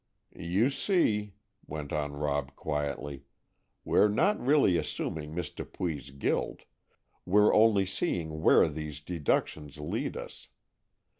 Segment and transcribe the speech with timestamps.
[0.35, 1.35] "You see,"
[1.67, 3.21] went on Rob quietly,
[3.85, 6.63] "we're not really assuming Miss Dupuy's guilt,
[7.23, 10.47] we're only seeing where these deductions lead us.